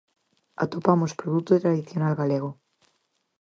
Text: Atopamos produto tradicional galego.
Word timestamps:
Atopamos 0.63 1.17
produto 1.19 1.51
tradicional 1.63 2.13
galego. 2.21 2.49